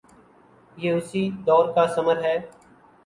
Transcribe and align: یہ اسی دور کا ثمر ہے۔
یہ 0.77 0.91
اسی 0.93 1.23
دور 1.47 1.65
کا 1.75 1.85
ثمر 1.95 2.23
ہے۔ 2.23 2.35